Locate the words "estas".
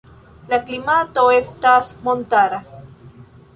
1.35-1.93